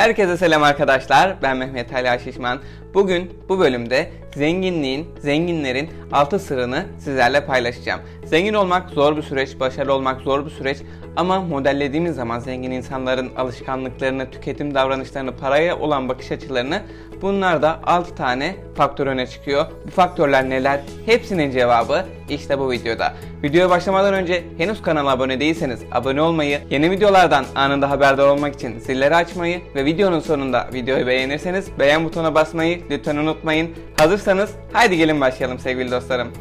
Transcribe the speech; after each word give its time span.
Herkese 0.00 0.36
selam 0.36 0.62
arkadaşlar. 0.62 1.36
Ben 1.42 1.56
Mehmet 1.56 1.94
Ali 1.94 2.20
Şişman. 2.24 2.60
Bugün 2.94 3.30
bu 3.48 3.58
bölümde 3.58 4.10
zenginliğin, 4.34 5.06
zenginlerin 5.18 5.90
altı 6.12 6.38
sırrını 6.38 6.84
sizlerle 6.98 7.46
paylaşacağım. 7.46 8.00
Zengin 8.24 8.54
olmak 8.54 8.90
zor 8.90 9.16
bir 9.16 9.22
süreç, 9.22 9.60
başarılı 9.60 9.94
olmak 9.94 10.20
zor 10.20 10.46
bir 10.46 10.50
süreç 10.50 10.78
ama 11.16 11.40
modellediğimiz 11.40 12.16
zaman 12.16 12.38
zengin 12.38 12.70
insanların 12.70 13.30
alışkanlıklarını, 13.36 14.30
tüketim 14.30 14.74
davranışlarını, 14.74 15.36
paraya 15.36 15.78
olan 15.78 16.08
bakış 16.08 16.32
açılarını 16.32 16.82
bunlar 17.22 17.62
da 17.62 17.80
6 17.84 18.14
tane 18.14 18.56
faktör 18.74 19.06
öne 19.06 19.26
çıkıyor. 19.26 19.66
Bu 19.86 19.90
faktörler 19.90 20.50
neler? 20.50 20.80
Hepsinin 21.06 21.50
cevabı 21.50 22.04
işte 22.28 22.58
bu 22.58 22.70
videoda. 22.70 23.14
Videoya 23.42 23.70
başlamadan 23.70 24.14
önce 24.14 24.44
henüz 24.58 24.82
kanala 24.82 25.10
abone 25.10 25.40
değilseniz 25.40 25.80
abone 25.92 26.22
olmayı, 26.22 26.60
yeni 26.70 26.90
videolardan 26.90 27.44
anında 27.54 27.90
haberdar 27.90 28.28
olmak 28.28 28.54
için 28.54 28.78
zilleri 28.78 29.16
açmayı 29.16 29.60
ve 29.74 29.84
videonun 29.84 30.20
sonunda 30.20 30.68
videoyu 30.74 31.06
beğenirseniz 31.06 31.78
beğen 31.78 32.04
butonuna 32.04 32.34
basmayı 32.34 32.82
lütfen 32.90 33.16
unutmayın. 33.16 33.70
Hazırsanız 33.98 34.50
haydi 34.72 34.96
gelin 34.96 35.20
başlayalım 35.20 35.58
sevgili 35.58 35.90
dostlarım. 35.90 36.32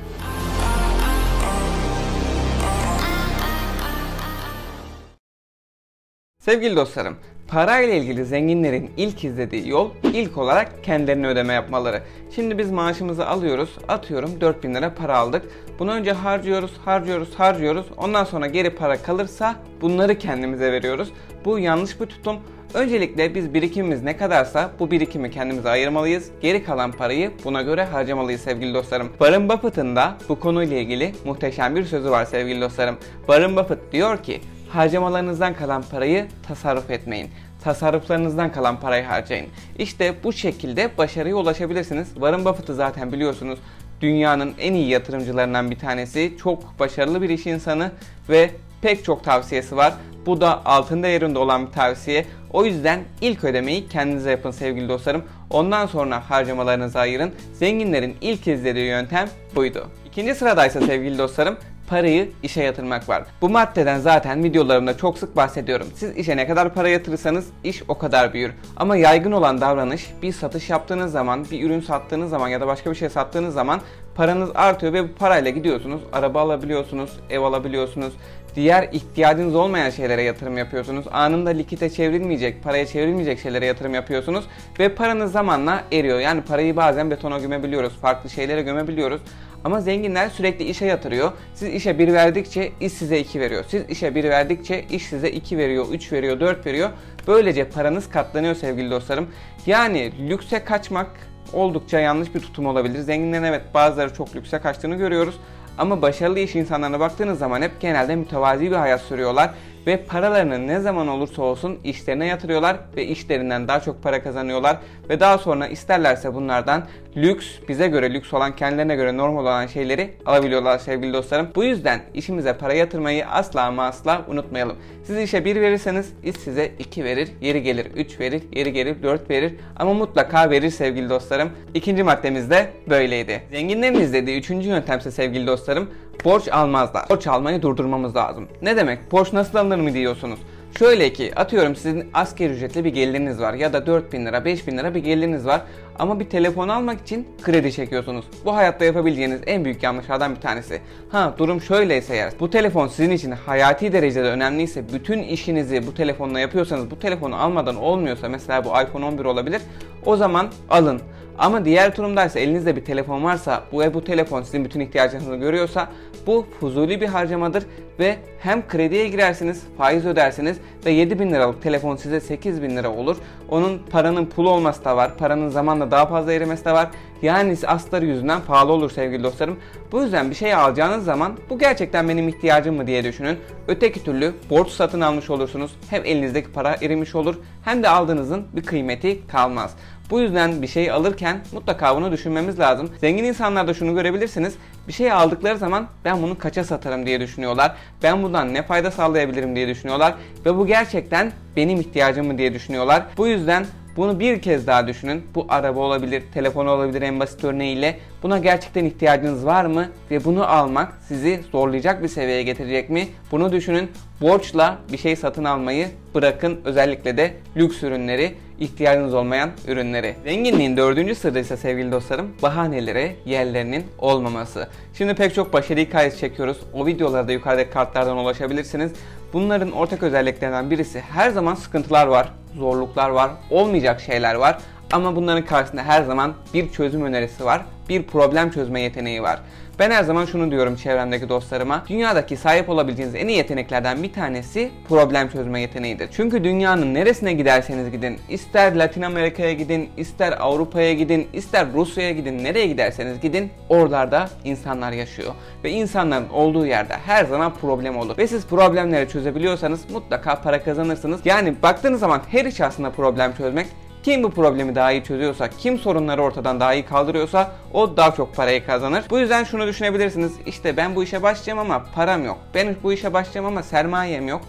Sevgili 6.39 6.75
dostlarım, 6.75 7.17
parayla 7.49 7.95
ilgili 7.95 8.25
zenginlerin 8.25 8.91
ilk 8.97 9.23
izlediği 9.23 9.69
yol 9.69 9.91
ilk 10.13 10.37
olarak 10.37 10.83
kendilerine 10.83 11.27
ödeme 11.27 11.53
yapmaları. 11.53 12.01
Şimdi 12.35 12.57
biz 12.57 12.71
maaşımızı 12.71 13.27
alıyoruz, 13.27 13.69
atıyorum 13.87 14.41
4000 14.41 14.75
lira 14.75 14.93
para 14.93 15.17
aldık. 15.17 15.45
Bunu 15.79 15.91
önce 15.91 16.11
harcıyoruz, 16.11 16.71
harcıyoruz, 16.85 17.29
harcıyoruz. 17.37 17.85
Ondan 17.97 18.23
sonra 18.23 18.47
geri 18.47 18.69
para 18.69 19.01
kalırsa 19.01 19.55
bunları 19.81 20.17
kendimize 20.17 20.71
veriyoruz. 20.71 21.11
Bu 21.45 21.59
yanlış 21.59 22.01
bir 22.01 22.05
tutum. 22.05 22.37
Öncelikle 22.73 23.35
biz 23.35 23.53
birikimimiz 23.53 24.03
ne 24.03 24.17
kadarsa 24.17 24.71
bu 24.79 24.91
birikimi 24.91 25.31
kendimize 25.31 25.69
ayırmalıyız. 25.69 26.29
Geri 26.41 26.63
kalan 26.63 26.91
parayı 26.91 27.31
buna 27.43 27.61
göre 27.61 27.83
harcamalıyız 27.83 28.41
sevgili 28.41 28.73
dostlarım. 28.73 29.09
Warren 29.09 29.49
Buffett'ın 29.49 29.95
da 29.95 30.17
bu 30.29 30.39
konuyla 30.39 30.77
ilgili 30.77 31.11
muhteşem 31.25 31.75
bir 31.75 31.85
sözü 31.85 32.11
var 32.11 32.25
sevgili 32.25 32.61
dostlarım. 32.61 32.97
Warren 33.19 33.55
Buffett 33.55 33.91
diyor 33.91 34.23
ki 34.23 34.41
harcamalarınızdan 34.69 35.53
kalan 35.53 35.83
parayı 35.91 36.27
tasarruf 36.47 36.91
etmeyin. 36.91 37.29
Tasarruflarınızdan 37.63 38.51
kalan 38.51 38.79
parayı 38.79 39.03
harcayın. 39.03 39.47
İşte 39.77 40.15
bu 40.23 40.33
şekilde 40.33 40.97
başarıya 40.97 41.35
ulaşabilirsiniz. 41.35 42.07
Warren 42.13 42.45
Buffett'ı 42.45 42.75
zaten 42.75 43.11
biliyorsunuz. 43.11 43.59
Dünyanın 44.01 44.53
en 44.59 44.73
iyi 44.73 44.89
yatırımcılarından 44.89 45.71
bir 45.71 45.79
tanesi. 45.79 46.33
Çok 46.41 46.79
başarılı 46.79 47.21
bir 47.21 47.29
iş 47.29 47.45
insanı 47.45 47.91
ve 48.29 48.51
pek 48.81 49.05
çok 49.05 49.23
tavsiyesi 49.23 49.77
var. 49.77 49.93
Bu 50.25 50.41
da 50.41 50.65
altın 50.65 51.03
değerinde 51.03 51.39
olan 51.39 51.67
bir 51.67 51.71
tavsiye. 51.71 52.25
O 52.53 52.65
yüzden 52.65 52.99
ilk 53.21 53.43
ödemeyi 53.43 53.87
kendinize 53.87 54.31
yapın 54.31 54.51
sevgili 54.51 54.89
dostlarım. 54.89 55.23
Ondan 55.49 55.85
sonra 55.85 56.29
harcamalarınızı 56.29 56.99
ayırın. 56.99 57.33
Zenginlerin 57.53 58.15
ilk 58.21 58.47
izlediği 58.47 58.85
yöntem 58.85 59.29
buydu. 59.55 59.87
İkinci 60.05 60.35
sıradaysa 60.35 60.81
sevgili 60.81 61.17
dostlarım 61.17 61.57
parayı 61.89 62.31
işe 62.43 62.63
yatırmak 62.63 63.09
var. 63.09 63.23
Bu 63.41 63.49
maddeden 63.49 63.99
zaten 63.99 64.43
videolarımda 64.43 64.97
çok 64.97 65.17
sık 65.17 65.35
bahsediyorum. 65.35 65.87
Siz 65.95 66.17
işe 66.17 66.37
ne 66.37 66.47
kadar 66.47 66.73
para 66.73 66.89
yatırırsanız 66.89 67.47
iş 67.63 67.83
o 67.87 67.97
kadar 67.97 68.33
büyür. 68.33 68.51
Ama 68.77 68.97
yaygın 68.97 69.31
olan 69.31 69.61
davranış 69.61 70.09
bir 70.21 70.33
satış 70.33 70.69
yaptığınız 70.69 71.11
zaman, 71.11 71.45
bir 71.51 71.63
ürün 71.63 71.81
sattığınız 71.81 72.29
zaman 72.29 72.47
ya 72.47 72.61
da 72.61 72.67
başka 72.67 72.91
bir 72.91 72.95
şey 72.95 73.09
sattığınız 73.09 73.53
zaman 73.53 73.81
paranız 74.19 74.49
artıyor 74.55 74.93
ve 74.93 75.03
bu 75.03 75.13
parayla 75.13 75.51
gidiyorsunuz. 75.51 76.01
Araba 76.13 76.41
alabiliyorsunuz, 76.41 77.09
ev 77.29 77.39
alabiliyorsunuz. 77.39 78.13
Diğer 78.55 78.89
ihtiyacınız 78.91 79.55
olmayan 79.55 79.89
şeylere 79.89 80.21
yatırım 80.21 80.57
yapıyorsunuz. 80.57 81.05
Anında 81.11 81.49
likite 81.49 81.89
çevrilmeyecek, 81.89 82.63
paraya 82.63 82.85
çevrilmeyecek 82.85 83.39
şeylere 83.39 83.65
yatırım 83.65 83.93
yapıyorsunuz. 83.93 84.45
Ve 84.79 84.89
paranız 84.89 85.31
zamanla 85.31 85.83
eriyor. 85.91 86.19
Yani 86.19 86.41
parayı 86.41 86.75
bazen 86.75 87.11
betona 87.11 87.39
gömebiliyoruz, 87.39 87.93
farklı 87.93 88.29
şeylere 88.29 88.61
gömebiliyoruz. 88.61 89.21
Ama 89.63 89.81
zenginler 89.81 90.29
sürekli 90.29 90.65
işe 90.65 90.85
yatırıyor. 90.85 91.31
Siz 91.53 91.69
işe 91.73 91.99
bir 91.99 92.13
verdikçe 92.13 92.71
iş 92.81 92.93
size 92.93 93.19
iki 93.19 93.39
veriyor. 93.39 93.65
Siz 93.67 93.89
işe 93.89 94.15
bir 94.15 94.23
verdikçe 94.23 94.85
iş 94.89 95.05
size 95.05 95.29
iki 95.29 95.57
veriyor, 95.57 95.85
üç 95.91 96.11
veriyor, 96.11 96.39
dört 96.39 96.65
veriyor. 96.65 96.89
Böylece 97.27 97.69
paranız 97.69 98.09
katlanıyor 98.09 98.55
sevgili 98.55 98.91
dostlarım. 98.91 99.27
Yani 99.65 100.29
lükse 100.29 100.63
kaçmak 100.63 101.28
oldukça 101.53 101.99
yanlış 101.99 102.35
bir 102.35 102.39
tutum 102.39 102.65
olabilir. 102.65 102.99
Zenginlerin 102.99 103.43
evet 103.43 103.61
bazıları 103.73 104.13
çok 104.13 104.35
lükse 104.35 104.59
kaçtığını 104.59 104.95
görüyoruz. 104.95 105.35
Ama 105.77 106.01
başarılı 106.01 106.39
iş 106.39 106.55
insanlarına 106.55 106.99
baktığınız 106.99 107.39
zaman 107.39 107.61
hep 107.61 107.81
genelde 107.81 108.15
mütevazi 108.15 108.71
bir 108.71 108.75
hayat 108.75 109.01
sürüyorlar 109.01 109.51
ve 109.87 109.97
paralarını 109.97 110.67
ne 110.67 110.79
zaman 110.79 111.07
olursa 111.07 111.41
olsun 111.41 111.79
işlerine 111.83 112.25
yatırıyorlar 112.25 112.77
ve 112.95 113.05
işlerinden 113.05 113.67
daha 113.67 113.79
çok 113.79 114.03
para 114.03 114.23
kazanıyorlar 114.23 114.77
ve 115.09 115.19
daha 115.19 115.37
sonra 115.37 115.67
isterlerse 115.67 116.33
bunlardan 116.33 116.83
lüks, 117.17 117.47
bize 117.67 117.87
göre 117.87 118.13
lüks 118.13 118.33
olan, 118.33 118.55
kendilerine 118.55 118.95
göre 118.95 119.17
normal 119.17 119.41
olan 119.41 119.67
şeyleri 119.67 120.13
alabiliyorlar 120.25 120.79
sevgili 120.79 121.13
dostlarım. 121.13 121.47
Bu 121.55 121.63
yüzden 121.63 122.01
işimize 122.13 122.53
para 122.53 122.73
yatırmayı 122.73 123.27
asla 123.27 123.63
ama 123.63 123.85
asla 123.85 124.25
unutmayalım. 124.27 124.75
Siz 125.03 125.17
işe 125.17 125.45
1 125.45 125.61
verirseniz 125.61 126.13
iş 126.23 126.35
size 126.35 126.71
2 126.79 127.03
verir, 127.03 127.29
yeri 127.41 127.63
gelir 127.63 127.85
3 127.95 128.19
verir, 128.19 128.43
yeri 128.53 128.73
gelir 128.73 129.03
4 129.03 129.29
verir 129.29 129.55
ama 129.75 129.93
mutlaka 129.93 130.49
verir 130.49 130.69
sevgili 130.69 131.09
dostlarım. 131.09 131.49
İkinci 131.73 132.03
maddemiz 132.03 132.49
de 132.49 132.69
böyleydi. 132.89 133.41
Zenginlerin 133.51 133.99
izlediği 133.99 134.39
üçüncü 134.39 134.69
yöntemse 134.69 135.11
sevgili 135.11 135.47
dostlarım 135.47 135.89
borç 136.25 136.47
almazlar. 136.47 137.09
Borç 137.09 137.27
almayı 137.27 137.61
durdurmamız 137.61 138.15
lazım. 138.15 138.47
Ne 138.61 138.77
demek? 138.77 139.11
Borç 139.11 139.33
nasıl 139.33 139.57
alınır 139.57 139.77
mı 139.77 139.93
diyorsunuz? 139.93 140.39
Şöyle 140.79 141.13
ki 141.13 141.31
atıyorum 141.35 141.75
sizin 141.75 142.09
asgari 142.13 142.53
ücretli 142.53 142.85
bir 142.85 142.93
geliriniz 142.93 143.41
var 143.41 143.53
ya 143.53 143.73
da 143.73 143.85
4000 143.85 144.25
lira 144.25 144.45
5000 144.45 144.77
lira 144.77 144.95
bir 144.95 144.99
geliriniz 144.99 145.45
var 145.45 145.61
ama 145.99 146.19
bir 146.19 146.29
telefon 146.29 146.67
almak 146.67 147.01
için 147.01 147.27
kredi 147.43 147.71
çekiyorsunuz. 147.73 148.25
Bu 148.45 148.55
hayatta 148.55 148.85
yapabileceğiniz 148.85 149.41
en 149.47 149.65
büyük 149.65 149.83
yanlışlardan 149.83 150.35
bir 150.35 150.41
tanesi. 150.41 150.81
Ha 151.11 151.35
durum 151.37 151.61
şöyleyse 151.61 152.13
eğer 152.13 152.33
bu 152.39 152.49
telefon 152.49 152.87
sizin 152.87 153.11
için 153.11 153.31
hayati 153.31 153.93
derecede 153.93 154.27
önemliyse 154.27 154.83
bütün 154.93 155.23
işinizi 155.23 155.87
bu 155.87 155.93
telefonla 155.93 156.39
yapıyorsanız 156.39 156.91
bu 156.91 156.99
telefonu 156.99 157.35
almadan 157.35 157.75
olmuyorsa 157.75 158.29
mesela 158.29 158.65
bu 158.65 158.69
iPhone 158.69 159.05
11 159.05 159.25
olabilir 159.25 159.61
o 160.05 160.15
zaman 160.15 160.47
alın. 160.69 161.01
Ama 161.39 161.65
diğer 161.65 161.95
durumdaysa 161.95 162.39
elinizde 162.39 162.75
bir 162.75 162.85
telefon 162.85 163.23
varsa 163.23 163.63
bu 163.71 163.79
ve 163.79 163.93
bu 163.93 164.03
telefon 164.03 164.43
sizin 164.43 164.65
bütün 164.65 164.79
ihtiyacınızı 164.79 165.35
görüyorsa 165.35 165.89
bu 166.27 166.45
fuzuli 166.59 167.01
bir 167.01 167.07
harcamadır 167.07 167.63
ve 167.99 168.15
hem 168.39 168.67
krediye 168.67 169.07
girersiniz, 169.07 169.63
faiz 169.77 170.05
ödersiniz 170.05 170.57
ve 170.85 170.91
7 170.91 171.19
bin 171.19 171.31
liralık 171.31 171.61
telefon 171.61 171.95
size 171.95 172.19
8 172.19 172.61
bin 172.61 172.77
lira 172.77 172.91
olur. 172.91 173.17
Onun 173.49 173.81
paranın 173.89 174.25
pul 174.25 174.45
olması 174.45 174.85
da 174.85 174.97
var, 174.97 175.17
paranın 175.17 175.49
zamanla 175.49 175.91
daha 175.91 176.05
fazla 176.05 176.33
erimesi 176.33 176.65
de 176.65 176.71
var. 176.71 176.87
Yani 177.21 177.57
astarı 177.67 178.05
yüzünden 178.05 178.41
pahalı 178.41 178.71
olur 178.71 178.91
sevgili 178.91 179.23
dostlarım. 179.23 179.59
Bu 179.91 180.01
yüzden 180.01 180.29
bir 180.29 180.35
şey 180.35 180.53
alacağınız 180.53 181.05
zaman 181.05 181.33
bu 181.49 181.59
gerçekten 181.59 182.09
benim 182.09 182.27
ihtiyacım 182.27 182.75
mı 182.75 182.87
diye 182.87 183.03
düşünün. 183.03 183.37
Öteki 183.67 184.03
türlü 184.03 184.33
borç 184.49 184.69
satın 184.69 185.01
almış 185.01 185.29
olursunuz. 185.29 185.71
Hem 185.89 186.05
elinizdeki 186.05 186.51
para 186.51 186.75
erimiş 186.81 187.15
olur 187.15 187.35
hem 187.65 187.83
de 187.83 187.89
aldığınızın 187.89 188.43
bir 188.55 188.63
kıymeti 188.63 189.27
kalmaz. 189.27 189.75
Bu 190.09 190.19
yüzden 190.19 190.61
bir 190.61 190.67
şey 190.67 190.91
alırken 190.91 191.41
mutlaka 191.53 191.95
bunu 191.95 192.11
düşünmemiz 192.11 192.59
lazım. 192.59 192.89
Zengin 193.01 193.23
insanlarda 193.23 193.73
şunu 193.73 193.95
görebilirsiniz. 193.95 194.55
Bir 194.89 194.93
şey 194.93 195.11
aldıkları 195.11 195.57
zaman 195.57 195.87
ben 196.05 196.21
bunu 196.21 196.37
kaça 196.37 196.63
satarım 196.63 197.05
diye 197.05 197.19
düşünüyorlar. 197.19 197.75
Ben 198.03 198.23
bundan 198.23 198.53
ne 198.53 198.63
fayda 198.63 198.91
sağlayabilirim 198.91 199.55
diye 199.55 199.67
düşünüyorlar. 199.67 200.15
Ve 200.45 200.57
bu 200.57 200.67
gerçekten 200.67 201.31
benim 201.55 201.79
ihtiyacım 201.79 202.27
mı 202.27 202.37
diye 202.37 202.53
düşünüyorlar. 202.53 203.03
Bu 203.17 203.27
yüzden 203.27 203.65
bunu 203.97 204.19
bir 204.19 204.41
kez 204.41 204.67
daha 204.67 204.87
düşünün. 204.87 205.23
Bu 205.35 205.45
araba 205.49 205.79
olabilir, 205.79 206.23
telefon 206.33 206.65
olabilir 206.65 207.01
en 207.01 207.19
basit 207.19 207.43
örneğiyle. 207.43 207.99
Buna 208.23 208.37
gerçekten 208.39 208.85
ihtiyacınız 208.85 209.45
var 209.45 209.65
mı? 209.65 209.89
Ve 210.11 210.25
bunu 210.25 210.47
almak 210.47 210.93
sizi 211.07 211.41
zorlayacak 211.51 212.03
bir 212.03 212.07
seviyeye 212.07 212.43
getirecek 212.43 212.89
mi? 212.89 213.07
Bunu 213.31 213.51
düşünün. 213.51 213.91
Borçla 214.21 214.77
bir 214.91 214.97
şey 214.97 215.15
satın 215.15 215.43
almayı 215.43 215.87
bırakın. 216.15 216.59
Özellikle 216.65 217.17
de 217.17 217.33
lüks 217.57 217.83
ürünleri, 217.83 218.35
ihtiyacınız 218.59 219.13
olmayan 219.13 219.49
ürünleri. 219.67 220.15
Zenginliğin 220.23 220.77
dördüncü 220.77 221.15
sırrı 221.15 221.39
ise 221.39 221.57
sevgili 221.57 221.91
dostlarım 221.91 222.31
bahanelere 222.41 223.15
yerlerinin 223.25 223.85
olmaması. 223.97 224.67
Şimdi 224.93 225.15
pek 225.15 225.35
çok 225.35 225.53
başarı 225.53 225.79
hikayesi 225.79 226.19
çekiyoruz. 226.19 226.57
O 226.73 226.85
videolarda 226.85 227.31
yukarıdaki 227.31 227.71
kartlardan 227.71 228.17
ulaşabilirsiniz. 228.17 228.91
Bunların 229.33 229.71
ortak 229.71 230.03
özelliklerinden 230.03 230.71
birisi 230.71 230.99
her 230.99 231.29
zaman 231.29 231.55
sıkıntılar 231.55 232.07
var, 232.07 232.31
zorluklar 232.57 233.09
var, 233.09 233.31
olmayacak 233.49 234.01
şeyler 234.01 234.35
var. 234.35 234.57
Ama 234.91 235.15
bunların 235.15 235.45
karşısında 235.45 235.83
her 235.83 236.03
zaman 236.03 236.33
bir 236.53 236.71
çözüm 236.71 237.01
önerisi 237.01 237.45
var 237.45 237.61
bir 237.89 238.03
problem 238.03 238.51
çözme 238.51 238.81
yeteneği 238.81 239.23
var. 239.23 239.39
Ben 239.79 239.91
her 239.91 240.03
zaman 240.03 240.25
şunu 240.25 240.51
diyorum 240.51 240.75
çevremdeki 240.75 241.29
dostlarıma. 241.29 241.83
Dünyadaki 241.89 242.37
sahip 242.37 242.69
olabileceğiniz 242.69 243.15
en 243.15 243.27
iyi 243.27 243.37
yeteneklerden 243.37 244.03
bir 244.03 244.13
tanesi 244.13 244.71
problem 244.89 245.29
çözme 245.29 245.61
yeteneğidir. 245.61 246.09
Çünkü 246.11 246.43
dünyanın 246.43 246.93
neresine 246.93 247.33
giderseniz 247.33 247.91
gidin, 247.91 248.19
ister 248.29 248.75
Latin 248.75 249.01
Amerika'ya 249.01 249.53
gidin, 249.53 249.89
ister 249.97 250.33
Avrupa'ya 250.39 250.93
gidin, 250.93 251.27
ister 251.33 251.73
Rusya'ya 251.73 252.11
gidin, 252.11 252.43
nereye 252.43 252.67
giderseniz 252.67 253.21
gidin, 253.21 253.51
oralarda 253.69 254.29
insanlar 254.43 254.91
yaşıyor. 254.91 255.33
Ve 255.63 255.71
insanların 255.71 256.29
olduğu 256.29 256.65
yerde 256.65 256.93
her 257.05 257.25
zaman 257.25 257.53
problem 257.61 257.97
olur. 257.97 258.17
Ve 258.17 258.27
siz 258.27 258.45
problemleri 258.45 259.09
çözebiliyorsanız 259.09 259.89
mutlaka 259.89 260.41
para 260.41 260.63
kazanırsınız. 260.63 261.21
Yani 261.25 261.55
baktığınız 261.63 261.99
zaman 261.99 262.21
her 262.31 262.45
iş 262.45 262.61
aslında 262.61 262.91
problem 262.91 263.33
çözmek. 263.33 263.67
Kim 264.03 264.23
bu 264.23 264.31
problemi 264.31 264.75
daha 264.75 264.91
iyi 264.91 265.03
çözüyorsa, 265.03 265.49
kim 265.49 265.77
sorunları 265.77 266.21
ortadan 266.21 266.59
daha 266.59 266.73
iyi 266.73 266.85
kaldırıyorsa 266.85 267.51
o 267.73 267.97
daha 267.97 268.11
çok 268.11 268.35
parayı 268.35 268.65
kazanır. 268.65 269.03
Bu 269.09 269.19
yüzden 269.19 269.43
şunu 269.43 269.67
düşünebilirsiniz. 269.67 270.31
İşte 270.45 270.77
ben 270.77 270.95
bu 270.95 271.03
işe 271.03 271.23
başlayacağım 271.23 271.59
ama 271.59 271.85
param 271.95 272.25
yok. 272.25 272.37
Ben 272.53 272.75
bu 272.83 272.93
işe 272.93 273.13
başlayacağım 273.13 273.45
ama 273.45 273.63
sermayem 273.63 274.27
yok. 274.27 274.41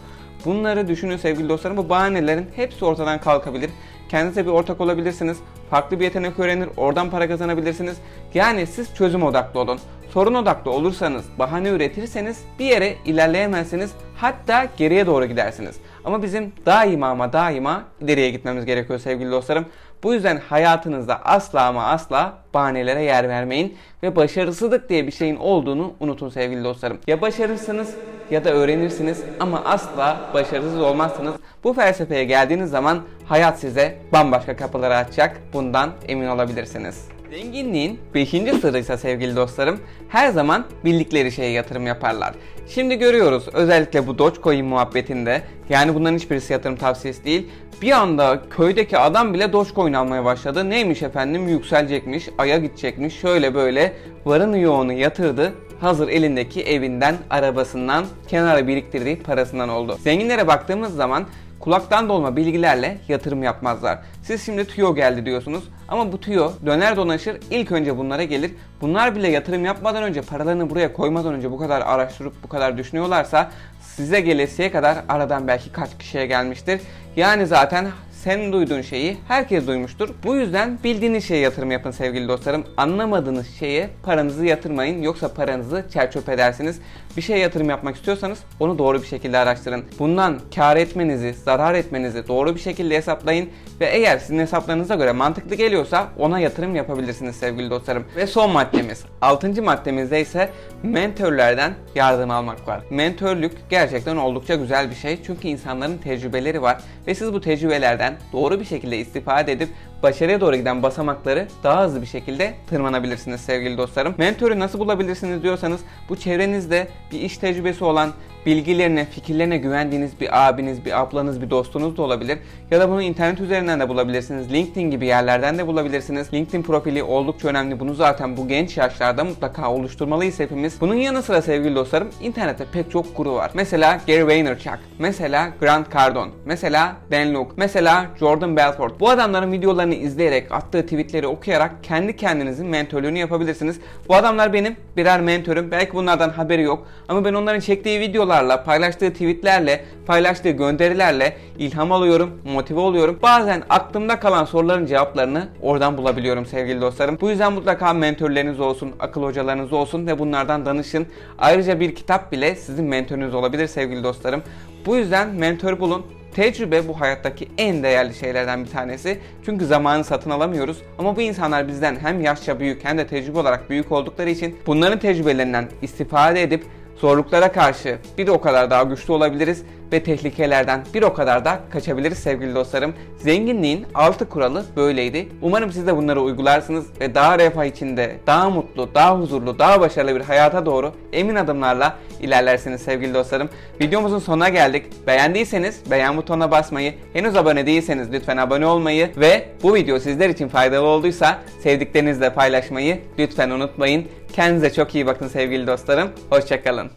Bunları 0.44 0.88
düşünün 0.88 1.16
sevgili 1.16 1.48
dostlarım. 1.48 1.76
Bu 1.76 1.88
bahanelerin 1.88 2.50
hepsi 2.56 2.84
ortadan 2.84 3.20
kalkabilir. 3.20 3.70
Kendinize 4.08 4.46
bir 4.46 4.50
ortak 4.50 4.80
olabilirsiniz. 4.80 5.38
Farklı 5.70 6.00
bir 6.00 6.04
yetenek 6.04 6.38
öğrenir, 6.38 6.68
oradan 6.76 7.10
para 7.10 7.28
kazanabilirsiniz. 7.28 7.96
Yani 8.34 8.66
siz 8.66 8.94
çözüm 8.94 9.22
odaklı 9.22 9.60
olun. 9.60 9.80
Sorun 10.12 10.34
odaklı 10.34 10.70
olursanız, 10.70 11.24
bahane 11.38 11.68
üretirseniz 11.68 12.44
bir 12.58 12.64
yere 12.64 12.96
ilerleyemezsiniz. 13.04 13.90
Hatta 14.16 14.68
geriye 14.76 15.06
doğru 15.06 15.26
gidersiniz. 15.26 15.76
Ama 16.04 16.22
bizim 16.22 16.52
daima 16.66 17.08
ama 17.08 17.32
daima 17.32 17.84
ileriye 18.00 18.30
gitmemiz 18.30 18.64
gerekiyor 18.64 18.98
sevgili 18.98 19.30
dostlarım. 19.30 19.66
Bu 20.02 20.14
yüzden 20.14 20.40
hayatınızda 20.48 21.24
asla 21.24 21.66
ama 21.66 21.84
asla 21.84 22.38
bahanelere 22.54 23.02
yer 23.02 23.28
vermeyin 23.28 23.76
ve 24.02 24.16
başarısızlık 24.16 24.88
diye 24.88 25.06
bir 25.06 25.12
şeyin 25.12 25.36
olduğunu 25.36 25.92
unutun 26.00 26.28
sevgili 26.28 26.64
dostlarım. 26.64 26.98
Ya 27.06 27.20
başarırsınız 27.20 27.94
ya 28.30 28.44
da 28.44 28.50
öğrenirsiniz 28.50 29.22
ama 29.40 29.64
asla 29.64 30.20
başarısız 30.34 30.80
olmazsınız. 30.80 31.34
Bu 31.64 31.72
felsefeye 31.72 32.24
geldiğiniz 32.24 32.70
zaman 32.70 33.00
hayat 33.26 33.58
size 33.58 33.98
bambaşka 34.12 34.56
kapıları 34.56 34.96
açacak. 34.96 35.40
Bundan 35.52 35.90
emin 36.08 36.26
olabilirsiniz. 36.26 37.19
Zenginliğin 37.30 38.00
5. 38.14 38.28
sırrı 38.30 38.78
ise 38.78 38.96
sevgili 38.96 39.36
dostlarım 39.36 39.80
her 40.08 40.28
zaman 40.28 40.64
bildikleri 40.84 41.32
şeye 41.32 41.50
yatırım 41.50 41.86
yaparlar. 41.86 42.34
Şimdi 42.68 42.98
görüyoruz 42.98 43.48
özellikle 43.52 44.06
bu 44.06 44.18
Dogecoin 44.18 44.64
muhabbetinde 44.66 45.42
yani 45.68 45.94
bunların 45.94 46.16
hiçbirisi 46.16 46.52
yatırım 46.52 46.76
tavsiyesi 46.76 47.24
değil. 47.24 47.48
Bir 47.82 47.92
anda 47.92 48.42
köydeki 48.50 48.98
adam 48.98 49.34
bile 49.34 49.52
Dogecoin 49.52 49.92
almaya 49.92 50.24
başladı. 50.24 50.70
Neymiş 50.70 51.02
efendim 51.02 51.48
yükselecekmiş, 51.48 52.28
aya 52.38 52.58
gidecekmiş 52.58 53.20
şöyle 53.20 53.54
böyle 53.54 53.92
varını 54.24 54.58
yoğunu 54.58 54.92
yatırdı 54.92 55.52
hazır 55.80 56.08
elindeki 56.08 56.62
evinden, 56.62 57.14
arabasından, 57.30 58.04
kenara 58.28 58.66
biriktirdiği 58.66 59.16
parasından 59.16 59.68
oldu. 59.68 59.98
Zenginlere 60.02 60.46
baktığımız 60.46 60.94
zaman 60.94 61.26
kulaktan 61.60 62.08
dolma 62.08 62.36
bilgilerle 62.36 62.98
yatırım 63.08 63.42
yapmazlar. 63.42 63.98
Siz 64.22 64.46
şimdi 64.46 64.66
tüyo 64.66 64.94
geldi 64.94 65.26
diyorsunuz 65.26 65.64
ama 65.88 66.12
bu 66.12 66.20
tüyo 66.20 66.52
döner 66.66 66.96
dolaşır 66.96 67.40
ilk 67.50 67.72
önce 67.72 67.98
bunlara 67.98 68.24
gelir. 68.24 68.50
Bunlar 68.80 69.16
bile 69.16 69.28
yatırım 69.28 69.64
yapmadan 69.64 70.02
önce 70.02 70.22
paralarını 70.22 70.70
buraya 70.70 70.92
koymadan 70.92 71.34
önce 71.34 71.50
bu 71.50 71.58
kadar 71.58 71.80
araştırıp 71.80 72.32
bu 72.42 72.48
kadar 72.48 72.78
düşünüyorlarsa 72.78 73.50
size 73.80 74.20
gelesiye 74.20 74.72
kadar 74.72 74.96
aradan 75.08 75.48
belki 75.48 75.72
kaç 75.72 75.98
kişiye 75.98 76.26
gelmiştir. 76.26 76.80
Yani 77.16 77.46
zaten 77.46 77.86
sen 78.24 78.52
duyduğun 78.52 78.82
şeyi 78.82 79.16
herkes 79.28 79.66
duymuştur. 79.66 80.08
Bu 80.24 80.36
yüzden 80.36 80.78
bildiğiniz 80.84 81.24
şeye 81.24 81.40
yatırım 81.40 81.70
yapın 81.70 81.90
sevgili 81.90 82.28
dostlarım. 82.28 82.64
Anlamadığınız 82.76 83.46
şeye 83.58 83.90
paranızı 84.02 84.46
yatırmayın 84.46 85.02
yoksa 85.02 85.34
paranızı 85.34 85.84
çerçöp 85.92 86.28
edersiniz. 86.28 86.80
Bir 87.16 87.22
şeye 87.22 87.38
yatırım 87.38 87.70
yapmak 87.70 87.96
istiyorsanız 87.96 88.38
onu 88.60 88.78
doğru 88.78 89.02
bir 89.02 89.06
şekilde 89.06 89.38
araştırın. 89.38 89.84
Bundan 89.98 90.40
kar 90.54 90.76
etmenizi, 90.76 91.34
zarar 91.44 91.74
etmenizi 91.74 92.28
doğru 92.28 92.54
bir 92.54 92.60
şekilde 92.60 92.96
hesaplayın 92.96 93.48
ve 93.80 93.86
eğer 93.86 94.18
sizin 94.18 94.38
hesaplarınıza 94.38 94.94
göre 94.94 95.12
mantıklı 95.12 95.54
geliyorsa 95.54 96.08
ona 96.18 96.40
yatırım 96.40 96.76
yapabilirsiniz 96.76 97.36
sevgili 97.36 97.70
dostlarım. 97.70 98.04
Ve 98.16 98.26
son 98.26 98.50
maddemiz, 98.50 99.04
altıncı 99.20 99.62
maddemizde 99.62 100.20
ise 100.20 100.50
mentörlerden 100.82 101.72
yardım 101.94 102.30
almak 102.30 102.68
var. 102.68 102.80
Mentörlük 102.90 103.52
gerçekten 103.70 104.16
oldukça 104.16 104.54
güzel 104.54 104.90
bir 104.90 104.94
şey 104.94 105.18
çünkü 105.26 105.48
insanların 105.48 105.98
tecrübeleri 105.98 106.62
var 106.62 106.78
ve 107.06 107.14
siz 107.14 107.32
bu 107.32 107.40
tecrübelerden 107.40 108.09
doğru 108.32 108.60
bir 108.60 108.64
şekilde 108.64 108.98
istifade 108.98 109.52
edip 109.52 109.68
başarıya 110.02 110.40
doğru 110.40 110.56
giden 110.56 110.82
basamakları 110.82 111.48
daha 111.64 111.84
hızlı 111.84 112.02
bir 112.02 112.06
şekilde 112.06 112.54
tırmanabilirsiniz 112.70 113.40
sevgili 113.40 113.78
dostlarım. 113.78 114.14
Mentörü 114.18 114.58
nasıl 114.58 114.78
bulabilirsiniz 114.78 115.42
diyorsanız 115.42 115.80
bu 116.08 116.16
çevrenizde 116.16 116.88
bir 117.12 117.20
iş 117.20 117.38
tecrübesi 117.38 117.84
olan, 117.84 118.10
bilgilerine, 118.46 119.04
fikirlerine 119.04 119.58
güvendiğiniz 119.58 120.20
bir 120.20 120.48
abiniz, 120.48 120.84
bir 120.84 121.00
ablanız, 121.00 121.42
bir 121.42 121.50
dostunuz 121.50 121.96
da 121.96 122.02
olabilir. 122.02 122.38
Ya 122.70 122.80
da 122.80 122.90
bunu 122.90 123.02
internet 123.02 123.40
üzerinden 123.40 123.80
de 123.80 123.88
bulabilirsiniz. 123.88 124.52
LinkedIn 124.52 124.90
gibi 124.90 125.06
yerlerden 125.06 125.58
de 125.58 125.66
bulabilirsiniz. 125.66 126.34
LinkedIn 126.34 126.62
profili 126.62 127.02
oldukça 127.02 127.48
önemli. 127.48 127.80
Bunu 127.80 127.94
zaten 127.94 128.36
bu 128.36 128.48
genç 128.48 128.76
yaşlarda 128.76 129.24
mutlaka 129.24 129.72
oluşturmalıyız 129.72 130.40
hepimiz. 130.40 130.80
Bunun 130.80 130.94
yanı 130.94 131.22
sıra 131.22 131.42
sevgili 131.42 131.74
dostlarım 131.74 132.10
internette 132.22 132.64
pek 132.72 132.90
çok 132.90 133.16
guru 133.16 133.34
var. 133.34 133.50
Mesela 133.54 134.00
Gary 134.06 134.26
Vaynerchuk, 134.26 134.78
mesela 134.98 135.50
Grant 135.60 135.92
Cardone, 135.92 136.30
mesela 136.44 136.96
Dan 137.10 137.34
Luke, 137.34 137.52
mesela 137.56 138.06
Jordan 138.20 138.56
Belfort. 138.56 139.00
Bu 139.00 139.10
adamların 139.10 139.52
videolarını 139.52 139.89
izleyerek, 139.96 140.52
attığı 140.52 140.82
tweetleri 140.82 141.26
okuyarak 141.26 141.84
kendi 141.84 142.16
kendinizin 142.16 142.66
mentörlüğünü 142.66 143.18
yapabilirsiniz. 143.18 143.80
Bu 144.08 144.14
adamlar 144.14 144.52
benim 144.52 144.76
birer 144.96 145.20
mentörüm. 145.20 145.70
Belki 145.70 145.92
bunlardan 145.92 146.30
haberi 146.30 146.62
yok 146.62 146.86
ama 147.08 147.24
ben 147.24 147.34
onların 147.34 147.60
çektiği 147.60 148.00
videolar 148.00 148.30
videolarla, 148.30 148.64
paylaştığı 148.64 149.12
tweetlerle, 149.12 149.84
paylaştığı 150.06 150.50
gönderilerle 150.50 151.36
ilham 151.58 151.92
alıyorum, 151.92 152.30
motive 152.44 152.80
oluyorum. 152.80 153.18
Bazen 153.22 153.62
aklımda 153.68 154.20
kalan 154.20 154.44
soruların 154.44 154.86
cevaplarını 154.86 155.48
oradan 155.62 155.96
bulabiliyorum 155.98 156.46
sevgili 156.46 156.80
dostlarım. 156.80 157.18
Bu 157.20 157.30
yüzden 157.30 157.52
mutlaka 157.52 157.92
mentörleriniz 157.92 158.60
olsun, 158.60 158.92
akıl 159.00 159.22
hocalarınız 159.22 159.72
olsun 159.72 160.06
ve 160.06 160.18
bunlardan 160.18 160.66
danışın. 160.66 161.06
Ayrıca 161.38 161.80
bir 161.80 161.94
kitap 161.94 162.32
bile 162.32 162.54
sizin 162.54 162.84
mentörünüz 162.84 163.34
olabilir 163.34 163.66
sevgili 163.66 164.04
dostlarım. 164.04 164.42
Bu 164.86 164.96
yüzden 164.96 165.28
mentor 165.28 165.80
bulun. 165.80 166.19
Tecrübe 166.34 166.88
bu 166.88 167.00
hayattaki 167.00 167.48
en 167.58 167.82
değerli 167.82 168.14
şeylerden 168.14 168.64
bir 168.64 168.70
tanesi. 168.70 169.18
Çünkü 169.44 169.66
zamanı 169.66 170.04
satın 170.04 170.30
alamıyoruz. 170.30 170.82
Ama 170.98 171.16
bu 171.16 171.20
insanlar 171.20 171.68
bizden 171.68 171.96
hem 171.96 172.20
yaşça 172.20 172.60
büyük 172.60 172.84
hem 172.84 172.98
de 172.98 173.06
tecrübe 173.06 173.38
olarak 173.38 173.70
büyük 173.70 173.92
oldukları 173.92 174.30
için 174.30 174.56
bunların 174.66 174.98
tecrübelerinden 174.98 175.68
istifade 175.82 176.42
edip 176.42 176.64
Zorluklara 177.00 177.52
karşı 177.52 177.98
bir 178.18 178.28
o 178.28 178.40
kadar 178.40 178.70
daha 178.70 178.82
güçlü 178.82 179.12
olabiliriz 179.12 179.64
ve 179.92 180.02
tehlikelerden 180.02 180.84
bir 180.94 181.02
o 181.02 181.14
kadar 181.14 181.44
da 181.44 181.60
kaçabiliriz 181.70 182.18
sevgili 182.18 182.54
dostlarım. 182.54 182.94
Zenginliğin 183.18 183.86
altı 183.94 184.28
kuralı 184.28 184.64
böyleydi. 184.76 185.28
Umarım 185.42 185.72
siz 185.72 185.86
de 185.86 185.96
bunları 185.96 186.20
uygularsınız 186.20 186.86
ve 187.00 187.14
daha 187.14 187.38
refah 187.38 187.64
içinde, 187.64 188.16
daha 188.26 188.50
mutlu, 188.50 188.94
daha 188.94 189.18
huzurlu, 189.18 189.58
daha 189.58 189.80
başarılı 189.80 190.14
bir 190.14 190.20
hayata 190.20 190.66
doğru 190.66 190.92
emin 191.12 191.34
adımlarla 191.34 191.96
ilerlersiniz 192.20 192.82
sevgili 192.82 193.14
dostlarım. 193.14 193.48
Videomuzun 193.80 194.18
sonuna 194.18 194.48
geldik. 194.48 194.86
Beğendiyseniz 195.06 195.80
beğen 195.90 196.16
butonuna 196.16 196.50
basmayı, 196.50 196.94
henüz 197.12 197.36
abone 197.36 197.66
değilseniz 197.66 198.12
lütfen 198.12 198.36
abone 198.36 198.66
olmayı 198.66 199.10
ve 199.16 199.48
bu 199.62 199.74
video 199.74 199.98
sizler 199.98 200.30
için 200.30 200.48
faydalı 200.48 200.86
olduysa 200.86 201.38
sevdiklerinizle 201.62 202.32
paylaşmayı 202.34 202.98
lütfen 203.18 203.50
unutmayın. 203.50 204.04
Kendinize 204.32 204.72
çok 204.72 204.94
iyi 204.94 205.06
bakın 205.06 205.28
sevgili 205.28 205.66
dostlarım. 205.66 206.10
Hoşçakalın. 206.30 206.90